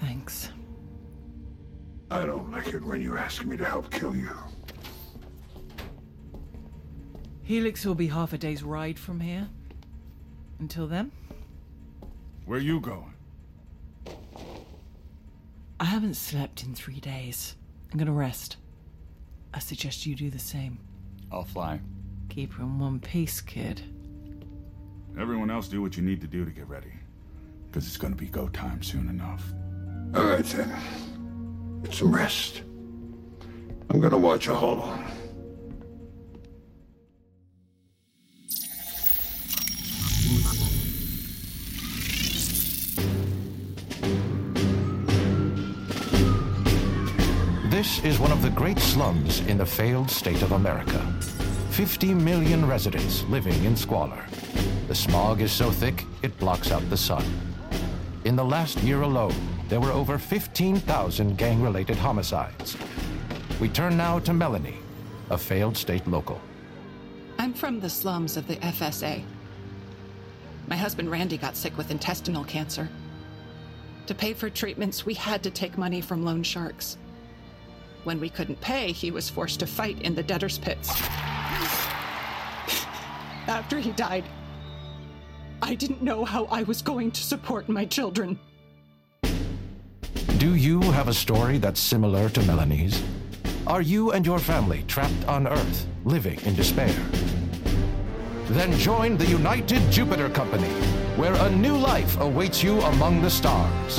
Thanks. 0.00 0.50
I 2.10 2.26
don't 2.26 2.50
like 2.52 2.68
it 2.68 2.84
when 2.84 3.00
you 3.00 3.16
ask 3.16 3.44
me 3.44 3.56
to 3.56 3.64
help 3.64 3.90
kill 3.90 4.14
you. 4.14 4.30
Helix 7.42 7.86
will 7.86 7.94
be 7.94 8.08
half 8.08 8.32
a 8.32 8.38
day's 8.38 8.62
ride 8.62 8.98
from 8.98 9.20
here. 9.20 9.48
Until 10.58 10.86
then, 10.86 11.10
Where 12.44 12.58
are 12.58 12.62
you 12.62 12.80
going? 12.80 13.12
I 15.80 15.84
haven't 15.84 16.14
slept 16.14 16.62
in 16.64 16.74
three 16.74 17.00
days. 17.00 17.56
I'm 17.92 17.98
gonna 17.98 18.12
rest. 18.12 18.56
I 19.54 19.58
suggest 19.58 20.06
you 20.06 20.14
do 20.14 20.30
the 20.30 20.38
same. 20.38 20.78
I'll 21.32 21.44
fly. 21.44 21.80
Keep 22.28 22.54
her 22.54 22.62
in 22.62 22.78
one 22.78 23.00
piece, 23.00 23.40
kid. 23.40 23.82
Everyone 25.18 25.50
else 25.50 25.66
do 25.68 25.80
what 25.80 25.96
you 25.96 26.02
need 26.02 26.20
to 26.20 26.26
do 26.26 26.44
to 26.44 26.50
get 26.50 26.68
ready. 26.68 26.92
Because 27.66 27.86
it's 27.86 27.96
going 27.96 28.12
to 28.12 28.18
be 28.18 28.26
go 28.26 28.48
time 28.48 28.82
soon 28.82 29.08
enough. 29.08 29.42
All 30.14 30.24
right, 30.24 30.44
then. 30.44 30.76
Get 31.82 31.94
some 31.94 32.14
rest. 32.14 32.62
I'm 33.90 34.00
gonna 34.00 34.18
watch 34.18 34.48
a 34.48 34.54
holo. 34.54 34.98
This 47.70 48.02
is 48.04 48.18
one 48.18 48.32
of 48.32 48.42
the 48.42 48.50
great 48.50 48.78
slums 48.78 49.40
in 49.40 49.58
the 49.58 49.66
failed 49.66 50.10
state 50.10 50.42
of 50.42 50.52
America. 50.52 50.98
50 51.70 52.14
million 52.14 52.66
residents 52.66 53.22
living 53.24 53.62
in 53.64 53.76
squalor. 53.76 54.24
The 54.88 54.94
smog 54.94 55.40
is 55.40 55.50
so 55.50 55.72
thick, 55.72 56.04
it 56.22 56.38
blocks 56.38 56.70
out 56.70 56.88
the 56.88 56.96
sun. 56.96 57.24
In 58.24 58.36
the 58.36 58.44
last 58.44 58.78
year 58.82 59.02
alone, 59.02 59.34
there 59.68 59.80
were 59.80 59.90
over 59.90 60.16
15,000 60.16 61.36
gang 61.36 61.60
related 61.60 61.96
homicides. 61.96 62.76
We 63.60 63.68
turn 63.68 63.96
now 63.96 64.20
to 64.20 64.32
Melanie, 64.32 64.78
a 65.30 65.36
failed 65.36 65.76
state 65.76 66.06
local. 66.06 66.40
I'm 67.36 67.52
from 67.52 67.80
the 67.80 67.90
slums 67.90 68.36
of 68.36 68.46
the 68.46 68.54
FSA. 68.56 69.24
My 70.68 70.76
husband 70.76 71.10
Randy 71.10 71.36
got 71.36 71.56
sick 71.56 71.76
with 71.76 71.90
intestinal 71.90 72.44
cancer. 72.44 72.88
To 74.06 74.14
pay 74.14 74.34
for 74.34 74.48
treatments, 74.48 75.04
we 75.04 75.14
had 75.14 75.42
to 75.42 75.50
take 75.50 75.76
money 75.76 76.00
from 76.00 76.24
loan 76.24 76.44
sharks. 76.44 76.96
When 78.04 78.20
we 78.20 78.30
couldn't 78.30 78.60
pay, 78.60 78.92
he 78.92 79.10
was 79.10 79.28
forced 79.28 79.58
to 79.60 79.66
fight 79.66 80.00
in 80.02 80.14
the 80.14 80.22
debtor's 80.22 80.58
pits. 80.58 80.90
After 83.48 83.80
he 83.80 83.90
died, 83.92 84.24
I 85.66 85.74
didn't 85.74 86.00
know 86.00 86.24
how 86.24 86.44
I 86.44 86.62
was 86.62 86.80
going 86.80 87.10
to 87.10 87.24
support 87.24 87.68
my 87.68 87.84
children. 87.84 88.38
Do 90.38 90.54
you 90.54 90.80
have 90.92 91.08
a 91.08 91.12
story 91.12 91.58
that's 91.58 91.80
similar 91.80 92.28
to 92.28 92.42
Melanie's? 92.42 93.02
Are 93.66 93.82
you 93.82 94.12
and 94.12 94.24
your 94.24 94.38
family 94.38 94.84
trapped 94.86 95.26
on 95.26 95.48
Earth, 95.48 95.86
living 96.04 96.40
in 96.42 96.54
despair? 96.54 96.94
Then 98.50 98.78
join 98.78 99.16
the 99.16 99.26
United 99.26 99.82
Jupiter 99.90 100.28
Company, 100.28 100.72
where 101.16 101.34
a 101.34 101.50
new 101.50 101.76
life 101.76 102.16
awaits 102.20 102.62
you 102.62 102.80
among 102.82 103.20
the 103.20 103.30
stars. 103.30 103.98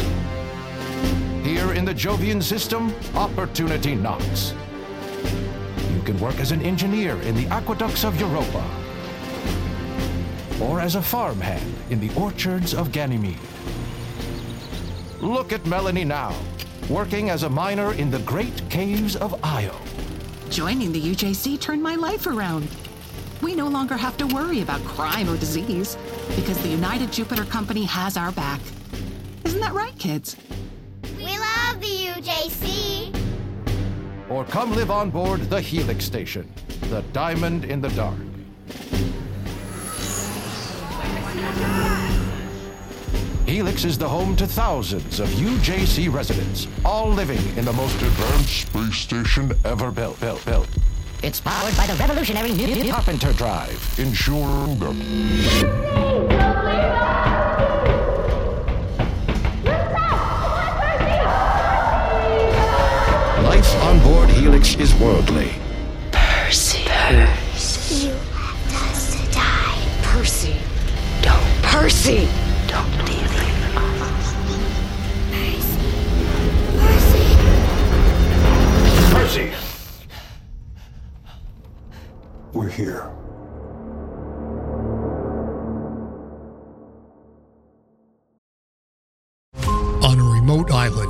Here 1.43 1.73
in 1.73 1.83
the 1.83 1.93
Jovian 1.93 2.41
system, 2.41 2.93
opportunity 3.13 3.93
knocks. 3.93 4.53
You 5.93 6.01
can 6.03 6.17
work 6.21 6.39
as 6.39 6.53
an 6.53 6.61
engineer 6.61 7.17
in 7.23 7.35
the 7.35 7.47
aqueducts 7.47 8.05
of 8.05 8.17
Europa, 8.21 8.63
or 10.61 10.79
as 10.79 10.95
a 10.95 11.01
farmhand 11.01 11.75
in 11.89 11.99
the 11.99 12.13
orchards 12.15 12.73
of 12.73 12.91
Ganymede. 12.91 13.37
Look 15.21 15.51
at 15.51 15.65
Melanie 15.65 16.05
now, 16.05 16.35
working 16.89 17.29
as 17.29 17.43
a 17.43 17.49
miner 17.49 17.93
in 17.93 18.09
the 18.09 18.19
great 18.19 18.69
caves 18.69 19.15
of 19.15 19.39
Io. 19.43 19.75
Joining 20.49 20.91
the 20.91 21.01
UJC 21.01 21.59
turned 21.59 21.83
my 21.83 21.95
life 21.95 22.27
around. 22.27 22.67
We 23.41 23.53
no 23.55 23.67
longer 23.67 23.95
have 23.95 24.17
to 24.17 24.27
worry 24.27 24.61
about 24.61 24.83
crime 24.83 25.29
or 25.29 25.37
disease 25.37 25.97
because 26.35 26.57
the 26.59 26.69
United 26.69 27.11
Jupiter 27.11 27.45
Company 27.45 27.83
has 27.83 28.17
our 28.17 28.31
back. 28.31 28.59
Isn't 29.43 29.59
that 29.59 29.73
right, 29.73 29.97
kids? 29.99 30.35
We 31.17 31.37
love 31.37 31.79
the 31.79 32.07
UJC. 32.07 33.15
Or 34.29 34.43
come 34.45 34.73
live 34.73 34.91
on 34.91 35.09
board 35.09 35.41
the 35.49 35.61
Helix 35.61 36.03
Station, 36.05 36.51
the 36.89 37.01
diamond 37.13 37.65
in 37.65 37.79
the 37.79 37.89
dark. 37.89 38.17
Helix 43.45 43.85
is 43.85 43.97
the 43.97 44.07
home 44.07 44.35
to 44.35 44.45
thousands 44.45 45.19
of 45.19 45.27
UJC 45.29 46.13
residents, 46.13 46.67
all 46.83 47.09
living 47.09 47.39
in 47.57 47.65
the 47.65 47.73
most 47.73 47.95
advanced 48.01 48.67
space 48.67 48.97
station 48.97 49.51
ever 49.65 49.89
built. 49.89 50.19
built, 50.19 50.43
built. 50.45 50.67
It's 51.23 51.41
powered 51.41 51.75
by 51.75 51.87
the 51.87 51.95
revolutionary 51.95 52.51
new 52.51 52.91
Carpenter 52.91 53.33
Drive, 53.33 53.99
ensuring 53.99 54.77
that 54.79 54.93
life 63.43 63.83
on 63.83 63.99
board 64.03 64.29
Helix 64.29 64.75
is 64.75 64.93
worldly. 64.95 65.51
Percy. 66.11 66.83
Percy. 66.85 68.07
You 68.07 68.13
left 68.13 68.73
us 68.75 69.15
to 69.15 69.31
die. 69.31 70.01
Percy. 70.03 70.56
Don't. 71.77 71.83
Percy. 71.83 72.27
Don't 72.67 72.91
leave 73.05 73.31
us. 73.35 74.07
Percy! 79.13 79.51
We're 82.51 82.69
here. 82.69 83.11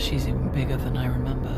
She's 0.00 0.26
even 0.26 0.48
bigger 0.48 0.78
than 0.78 0.96
I 0.96 1.06
remember. 1.08 1.54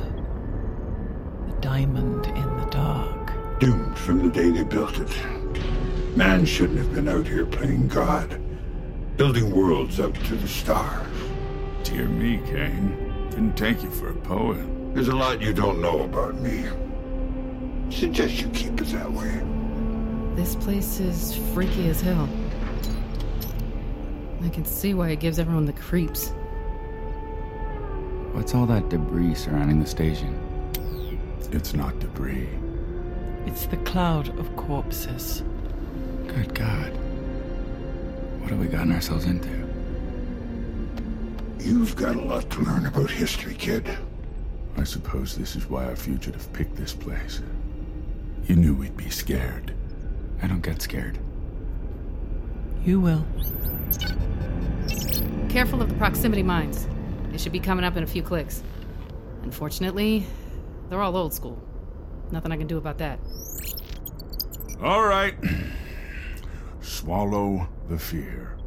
The 1.47 1.61
diamond 1.61 2.27
in 2.27 2.57
the 2.59 2.67
dark. 2.71 3.61
Doomed 3.61 3.97
from 3.97 4.19
the 4.19 4.31
day 4.31 4.51
they 4.51 4.65
built 4.65 4.99
it. 4.99 6.17
Man 6.17 6.45
shouldn't 6.45 6.79
have 6.79 6.93
been 6.93 7.07
out 7.07 7.25
here 7.25 7.47
playing 7.47 7.87
God, 7.87 8.41
building 9.17 9.55
worlds 9.55 10.01
up 10.01 10.13
to 10.25 10.35
the 10.35 10.49
stars. 10.49 11.07
Dear 11.85 12.09
me, 12.09 12.39
Kane. 12.45 13.29
Didn't 13.31 13.57
take 13.57 13.81
you 13.81 13.91
for 13.91 14.11
a 14.11 14.15
poet. 14.15 14.67
There's 14.93 15.09
a 15.09 15.17
lot 15.17 15.41
you 15.41 15.55
don't 15.55 15.81
know 15.81 16.03
about 16.03 16.35
me. 16.35 16.65
Suggest 17.91 18.43
you 18.43 18.49
keep 18.49 18.81
it 18.81 18.89
that 18.89 19.11
way. 19.11 19.41
This 20.35 20.57
place 20.57 20.99
is 20.99 21.37
freaky 21.55 21.89
as 21.89 22.01
hell. 22.01 22.29
I 24.43 24.49
can 24.49 24.65
see 24.65 24.95
why 24.95 25.11
it 25.11 25.21
gives 25.21 25.39
everyone 25.39 25.65
the 25.65 25.73
creeps. 25.75 26.33
What's 28.33 28.55
all 28.55 28.67
that 28.67 28.89
debris 28.89 29.35
surrounding 29.35 29.79
the 29.79 29.87
station? 29.87 30.39
It's 31.53 31.75
not 31.75 31.99
debris. 31.99 32.49
It's 33.45 33.67
the 33.67 33.77
cloud 33.79 34.37
of 34.39 34.57
corpses. 34.57 35.43
Good 36.27 36.55
God. 36.55 36.93
What 38.41 38.51
have 38.51 38.59
we 38.59 38.67
gotten 38.67 38.91
ourselves 38.93 39.27
into? 39.27 39.51
You've 41.59 41.95
got 41.95 42.17
a 42.17 42.21
lot 42.23 42.49
to 42.51 42.61
learn 42.63 42.87
about 42.87 43.11
history, 43.11 43.55
kid. 43.55 43.87
I 44.79 44.85
suppose 44.85 45.37
this 45.37 45.55
is 45.55 45.69
why 45.69 45.85
our 45.85 45.95
fugitive 45.95 46.51
picked 46.55 46.75
this 46.77 46.95
place. 46.95 47.43
You 48.47 48.57
knew 48.57 48.75
we'd 48.75 48.97
be 48.97 49.11
scared. 49.11 49.75
I 50.43 50.47
don't 50.47 50.63
get 50.63 50.81
scared. 50.81 51.19
You 52.83 52.99
will. 52.99 53.25
Careful 55.51 55.83
of 55.83 55.91
the 55.91 55.95
proximity 55.97 56.43
mines. 56.43 56.89
They 57.33 57.39
should 57.39 57.53
be 57.53 57.61
coming 57.61 57.85
up 57.85 57.97
in 57.97 58.03
a 58.03 58.07
few 58.07 58.23
clicks. 58.23 58.63
Unfortunately, 59.43 60.27
they're 60.91 61.01
all 61.01 61.17
old 61.17 61.33
school. 61.33 61.59
Nothing 62.31 62.53
I 62.53 62.59
can 62.59 62.67
do 62.67 62.77
about 62.77 62.99
that. 62.99 63.19
All 64.83 65.03
right. 65.03 65.35
Swallow 66.83 67.67
the 67.89 67.99
fear. 67.99 68.59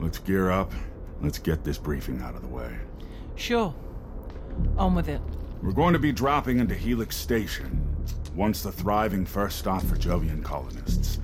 Let's 0.00 0.18
gear 0.18 0.50
up. 0.50 0.72
Let's 1.20 1.38
get 1.38 1.62
this 1.62 1.76
briefing 1.76 2.22
out 2.22 2.34
of 2.34 2.40
the 2.40 2.48
way. 2.48 2.74
Sure. 3.34 3.74
On 4.78 4.94
with 4.94 5.10
it. 5.10 5.20
We're 5.62 5.72
going 5.72 5.92
to 5.92 5.98
be 5.98 6.12
dropping 6.12 6.58
into 6.58 6.74
Helix 6.74 7.16
Station, 7.16 7.86
once 8.34 8.62
the 8.62 8.72
thriving 8.72 9.26
first 9.26 9.58
stop 9.58 9.82
for 9.82 9.96
Jovian 9.96 10.42
colonists. 10.42 11.18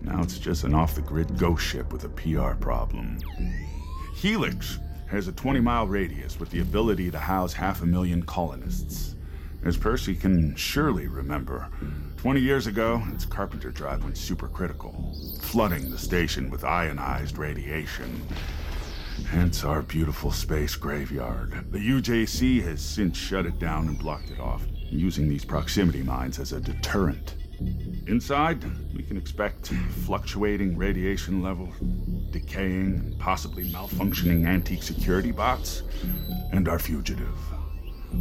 Now 0.00 0.22
it's 0.22 0.38
just 0.38 0.62
an 0.62 0.74
off 0.74 0.94
the 0.94 1.02
grid 1.02 1.36
ghost 1.38 1.64
ship 1.64 1.92
with 1.92 2.04
a 2.04 2.08
PR 2.10 2.54
problem. 2.54 3.18
Helix 4.14 4.78
has 5.08 5.28
a 5.28 5.32
20 5.32 5.60
mile 5.60 5.86
radius 5.86 6.38
with 6.38 6.50
the 6.50 6.60
ability 6.60 7.10
to 7.10 7.18
house 7.18 7.52
half 7.52 7.82
a 7.82 7.86
million 7.86 8.22
colonists. 8.22 9.14
As 9.64 9.76
Percy 9.76 10.14
can 10.14 10.54
surely 10.54 11.08
remember, 11.08 11.68
20 12.18 12.40
years 12.40 12.66
ago, 12.66 13.02
its 13.12 13.24
Carpenter 13.24 13.70
Drive 13.70 14.02
went 14.02 14.16
supercritical, 14.16 15.42
flooding 15.42 15.90
the 15.90 15.98
station 15.98 16.50
with 16.50 16.64
ionized 16.64 17.38
radiation. 17.38 18.22
Hence 19.28 19.64
our 19.64 19.82
beautiful 19.82 20.30
space 20.30 20.76
graveyard. 20.76 21.72
The 21.72 21.78
UJC 21.78 22.62
has 22.62 22.80
since 22.80 23.16
shut 23.16 23.46
it 23.46 23.58
down 23.58 23.88
and 23.88 23.98
blocked 23.98 24.30
it 24.30 24.38
off, 24.38 24.62
using 24.76 25.28
these 25.28 25.44
proximity 25.44 26.02
mines 26.02 26.38
as 26.38 26.52
a 26.52 26.60
deterrent. 26.60 27.34
Inside, 28.06 28.64
we 28.94 29.02
can 29.02 29.16
expect 29.16 29.68
fluctuating 30.04 30.76
radiation 30.76 31.42
levels, 31.42 31.74
decaying 32.30 32.94
and 32.94 33.18
possibly 33.18 33.64
malfunctioning 33.70 34.46
antique 34.46 34.82
security 34.82 35.32
bots, 35.32 35.82
and 36.52 36.68
our 36.68 36.78
fugitive. 36.78 37.36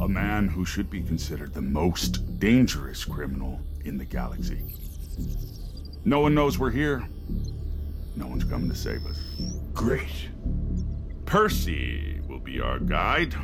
A 0.01 0.07
man 0.07 0.47
who 0.47 0.65
should 0.65 0.89
be 0.89 1.01
considered 1.01 1.53
the 1.53 1.61
most 1.61 2.39
dangerous 2.39 3.05
criminal 3.05 3.61
in 3.83 3.97
the 3.97 4.05
galaxy. 4.05 4.63
No 6.03 6.19
one 6.19 6.33
knows 6.33 6.57
we're 6.57 6.71
here. 6.71 7.07
No 8.15 8.27
one's 8.27 8.43
coming 8.43 8.69
to 8.69 8.75
save 8.75 9.05
us. 9.05 9.19
Great. 9.73 10.29
Percy 11.25 12.21
will 12.27 12.39
be 12.39 12.61
our 12.61 12.79
guide. 12.79 13.35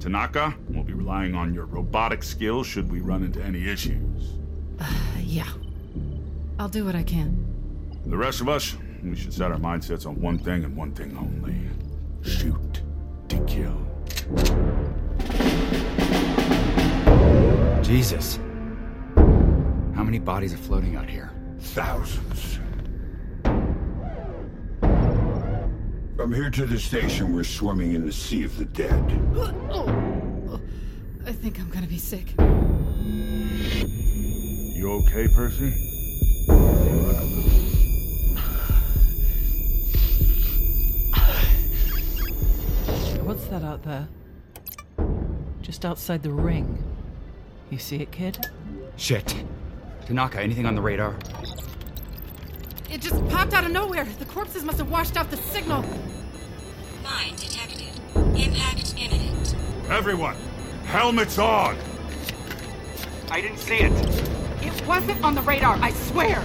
Tanaka 0.00 0.54
will 0.68 0.84
be 0.84 0.92
relying 0.92 1.34
on 1.34 1.54
your 1.54 1.66
robotic 1.66 2.22
skills 2.22 2.66
should 2.66 2.90
we 2.90 3.00
run 3.00 3.22
into 3.22 3.42
any 3.42 3.68
issues. 3.68 4.38
Yeah. 5.20 5.48
I'll 6.58 6.68
do 6.68 6.84
what 6.84 6.94
I 6.94 7.02
can. 7.02 7.44
The 8.06 8.16
rest 8.16 8.40
of 8.40 8.48
us, 8.48 8.76
we 9.02 9.14
should 9.14 9.32
set 9.32 9.52
our 9.52 9.58
mindsets 9.58 10.06
on 10.06 10.20
one 10.20 10.38
thing 10.38 10.64
and 10.64 10.74
one 10.74 10.92
thing 10.92 11.16
only 11.16 11.54
shoot 12.22 12.82
to 13.28 13.38
kill. 13.44 13.76
Jesus. 17.82 18.38
How 19.94 20.02
many 20.02 20.18
bodies 20.18 20.54
are 20.54 20.58
floating 20.58 20.96
out 20.96 21.08
here? 21.08 21.30
Thousands. 21.60 22.58
From 26.16 26.32
here 26.32 26.50
to 26.50 26.66
the 26.66 26.78
station, 26.78 27.34
we're 27.34 27.44
swimming 27.44 27.94
in 27.94 28.04
the 28.04 28.12
sea 28.12 28.44
of 28.44 28.56
the 28.58 28.64
dead. 28.64 28.92
I 31.26 31.32
think 31.32 31.60
I'm 31.60 31.68
gonna 31.68 31.86
be 31.86 31.98
sick. 31.98 32.34
You 34.78 34.92
okay, 34.92 35.26
Percy? 35.26 35.74
You 36.46 36.54
look 36.54 37.18
a 37.18 37.24
little. 37.24 37.50
What's 43.24 43.46
that 43.46 43.64
out 43.64 43.82
there? 43.82 44.06
Just 45.62 45.84
outside 45.84 46.22
the 46.22 46.30
ring. 46.30 46.80
You 47.70 47.78
see 47.78 47.96
it, 47.96 48.12
kid? 48.12 48.38
Shit. 48.96 49.42
Tanaka, 50.06 50.40
anything 50.40 50.64
on 50.64 50.76
the 50.76 50.80
radar? 50.80 51.16
It 52.88 53.00
just 53.00 53.28
popped 53.30 53.54
out 53.54 53.64
of 53.64 53.72
nowhere. 53.72 54.06
The 54.20 54.26
corpses 54.26 54.62
must 54.62 54.78
have 54.78 54.92
washed 54.92 55.16
out 55.16 55.28
the 55.28 55.38
signal. 55.38 55.82
Mine 57.02 57.34
detected. 57.34 57.88
Impact 58.14 58.94
imminent. 58.96 59.56
Everyone, 59.88 60.36
helmets 60.84 61.36
on! 61.36 61.76
I 63.28 63.40
didn't 63.40 63.58
see 63.58 63.78
it. 63.78 64.17
It 64.88 64.92
wasn't 64.92 65.22
on 65.22 65.34
the 65.34 65.42
radar, 65.42 65.76
I 65.82 65.92
swear. 65.92 66.42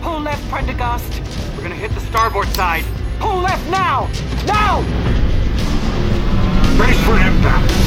Pull 0.00 0.18
left, 0.18 0.42
Prendergast. 0.50 1.20
We're 1.56 1.62
gonna 1.62 1.76
hit 1.76 1.92
the 1.92 2.00
starboard 2.00 2.48
side. 2.56 2.82
Pull 3.20 3.38
left 3.38 3.64
now! 3.70 4.10
Now! 4.46 4.82
Brace 6.76 7.00
for 7.04 7.16
impact! 7.20 7.81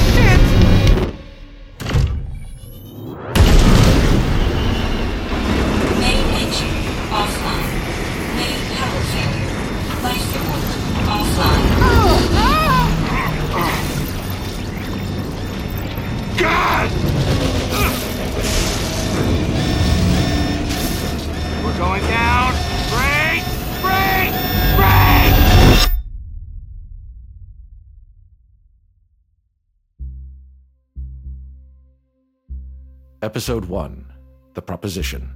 Episode 33.26 33.66
1 33.66 34.14
The 34.54 34.62
Proposition. 34.62 35.32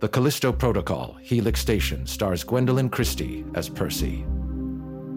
The 0.00 0.10
Callisto 0.10 0.52
Protocol, 0.52 1.16
Helix 1.22 1.58
Station, 1.58 2.06
stars 2.06 2.44
Gwendoline 2.44 2.92
Christie 2.92 3.46
as 3.54 3.70
Percy, 3.70 4.26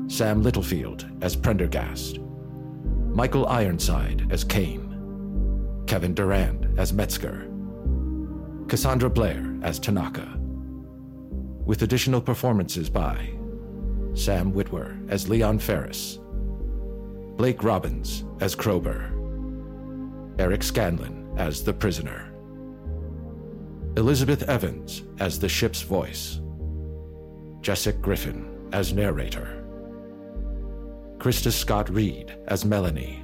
Sam 0.08 0.41
Littlefield 0.41 1.12
as 1.21 1.36
Prendergast, 1.36 2.19
Michael 3.10 3.45
Ironside 3.47 4.32
as 4.32 4.45
Kane, 4.45 5.84
Kevin 5.86 6.13
Durand 6.13 6.80
as 6.80 6.93
Metzger, 6.93 7.52
Cassandra 8.69 9.10
Blair 9.10 9.54
as 9.63 9.80
Tanaka, 9.80 10.39
with 11.65 11.82
additional 11.82 12.21
performances 12.21 12.89
by 12.89 13.17
Sam 14.13 14.54
Witwer 14.54 15.12
as 15.12 15.28
Leon 15.28 15.60
Ferris, 15.60 16.19
Blake 17.36 17.65
Robbins 17.65 18.24
as 18.39 18.56
Krober, 18.56 19.20
Eric 20.41 20.63
Scanlon 20.63 21.32
as 21.38 21.63
the 21.63 21.71
prisoner, 21.71 22.34
Elizabeth 23.95 24.41
Evans 24.49 25.04
as 25.19 25.38
the 25.38 25.47
ship's 25.47 25.84
voice, 25.84 26.39
Jessica 27.62 27.99
Griffin 27.99 28.67
as 28.73 28.91
narrator, 28.91 29.63
Krista 31.19 31.51
Scott 31.51 31.91
Reed 31.91 32.36
as 32.47 32.65
Melanie, 32.65 33.23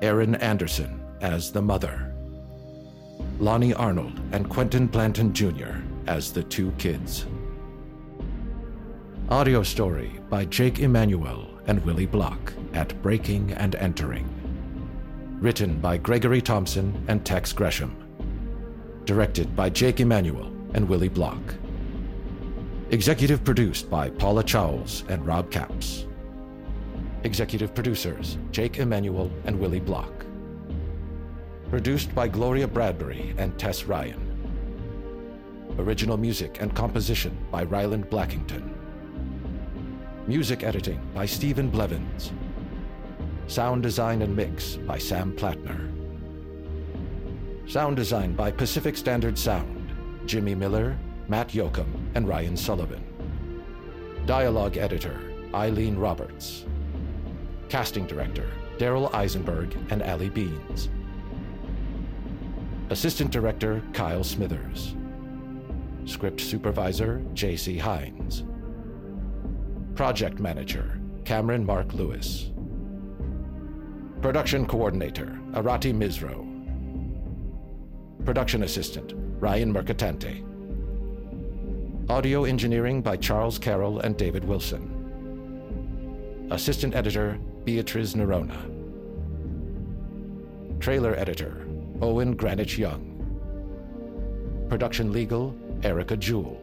Erin 0.00 0.36
Anderson 0.36 0.98
as 1.20 1.52
the 1.52 1.60
mother, 1.60 2.14
Lonnie 3.38 3.74
Arnold 3.74 4.18
and 4.32 4.48
Quentin 4.48 4.86
Blanton 4.86 5.34
Jr. 5.34 5.74
as 6.06 6.32
the 6.32 6.44
two 6.44 6.70
kids. 6.78 7.26
Audio 9.28 9.62
story 9.62 10.20
by 10.30 10.46
Jake 10.46 10.78
Emanuel 10.78 11.50
and 11.66 11.84
Willie 11.84 12.06
Block 12.06 12.54
at 12.72 13.02
Breaking 13.02 13.52
and 13.52 13.74
Entering. 13.74 14.35
Written 15.40 15.78
by 15.80 15.98
Gregory 15.98 16.40
Thompson 16.40 17.04
and 17.08 17.22
Tex 17.22 17.52
Gresham. 17.52 17.94
Directed 19.04 19.54
by 19.54 19.68
Jake 19.68 20.00
Emanuel 20.00 20.46
and 20.72 20.88
Willie 20.88 21.10
Block. 21.10 21.38
Executive 22.90 23.44
produced 23.44 23.90
by 23.90 24.08
Paula 24.08 24.42
Chowles 24.42 25.06
and 25.10 25.26
Rob 25.26 25.50
Capps. 25.50 26.06
Executive 27.24 27.74
producers 27.74 28.38
Jake 28.50 28.78
Emanuel 28.78 29.30
and 29.44 29.60
Willie 29.60 29.78
Block. 29.78 30.24
Produced 31.68 32.14
by 32.14 32.28
Gloria 32.28 32.66
Bradbury 32.66 33.34
and 33.36 33.58
Tess 33.58 33.84
Ryan. 33.84 34.22
Original 35.78 36.16
music 36.16 36.62
and 36.62 36.74
composition 36.74 37.36
by 37.50 37.64
Ryland 37.64 38.08
Blackington. 38.08 38.72
Music 40.26 40.62
editing 40.62 40.98
by 41.14 41.26
Stephen 41.26 41.68
Blevins. 41.68 42.32
Sound 43.48 43.84
design 43.84 44.22
and 44.22 44.34
mix 44.34 44.74
by 44.74 44.98
Sam 44.98 45.32
Plattner. 45.32 45.92
Sound 47.68 47.96
design 47.96 48.34
by 48.34 48.50
Pacific 48.50 48.96
Standard 48.96 49.38
Sound, 49.38 49.92
Jimmy 50.26 50.54
Miller, 50.54 50.98
Matt 51.28 51.50
Yoakum, 51.50 51.86
and 52.16 52.26
Ryan 52.26 52.56
Sullivan. 52.56 53.04
Dialogue 54.26 54.76
editor, 54.76 55.20
Eileen 55.54 55.96
Roberts. 55.96 56.66
Casting 57.68 58.04
director, 58.06 58.50
Daryl 58.78 59.14
Eisenberg 59.14 59.76
and 59.90 60.02
Ali 60.02 60.28
Beans. 60.28 60.88
Assistant 62.90 63.30
director, 63.30 63.80
Kyle 63.92 64.24
Smithers. 64.24 64.96
Script 66.04 66.40
supervisor, 66.40 67.24
J.C. 67.32 67.78
Hines. 67.78 68.42
Project 69.94 70.40
manager, 70.40 71.00
Cameron 71.24 71.64
Mark 71.64 71.94
Lewis. 71.94 72.50
Production 74.26 74.66
coordinator, 74.66 75.38
Arati 75.52 75.94
Misro. 75.94 76.44
Production 78.24 78.64
assistant, 78.64 79.12
Ryan 79.40 79.72
Mercatante. 79.72 80.42
Audio 82.08 82.42
engineering 82.42 83.02
by 83.02 83.16
Charles 83.16 83.56
Carroll 83.56 84.00
and 84.00 84.16
David 84.16 84.44
Wilson. 84.44 86.48
Assistant 86.50 86.96
editor, 86.96 87.38
Beatriz 87.62 88.14
Nerona. 88.14 88.58
Trailer 90.80 91.14
editor, 91.14 91.64
Owen 92.02 92.34
Greenwich 92.34 92.76
Young. 92.76 93.12
Production 94.68 95.12
legal, 95.12 95.54
Erica 95.84 96.16
Jewell. 96.16 96.60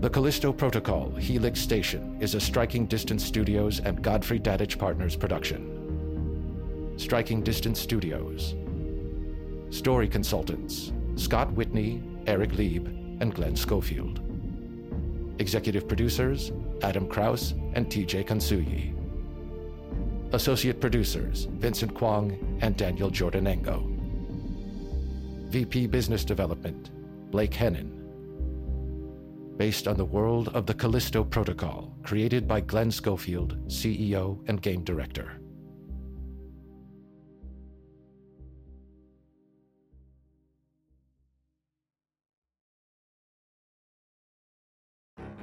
The 0.00 0.10
Callisto 0.10 0.52
Protocol 0.52 1.10
Helix 1.16 1.60
Station 1.60 2.18
is 2.20 2.36
a 2.36 2.40
Striking 2.40 2.86
Distance 2.86 3.24
Studios 3.24 3.80
and 3.80 4.00
Godfrey 4.00 4.38
Dadich 4.38 4.78
Partners 4.78 5.16
production. 5.16 5.77
Striking 6.98 7.42
Distance 7.42 7.80
Studios. 7.80 8.56
Story 9.70 10.08
consultants 10.08 10.92
Scott 11.14 11.52
Whitney, 11.52 12.02
Eric 12.26 12.54
Lieb, 12.54 12.88
and 13.20 13.32
Glenn 13.32 13.54
Schofield. 13.54 14.20
Executive 15.38 15.86
producers 15.86 16.50
Adam 16.82 17.08
Kraus 17.08 17.52
and 17.74 17.86
TJ 17.86 18.26
Kansuyi. 18.26 18.94
Associate 20.34 20.80
producers 20.80 21.44
Vincent 21.52 21.94
Kwong 21.94 22.36
and 22.62 22.76
Daniel 22.76 23.10
Jordanengo. 23.10 23.84
VP 25.50 25.86
Business 25.86 26.24
Development 26.24 26.90
Blake 27.30 27.52
Hennon. 27.52 27.94
Based 29.56 29.86
on 29.86 29.96
the 29.96 30.04
world 30.04 30.48
of 30.48 30.66
the 30.66 30.74
Callisto 30.74 31.22
Protocol, 31.22 31.96
created 32.02 32.48
by 32.48 32.60
Glenn 32.60 32.90
Schofield, 32.90 33.56
CEO 33.68 34.40
and 34.48 34.60
game 34.60 34.82
director. 34.82 35.38